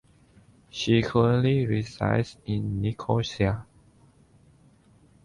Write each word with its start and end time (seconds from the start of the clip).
She 0.71 1.03
currently 1.03 1.67
resides 1.67 2.35
in 2.47 2.81
Nicosia. 2.81 3.67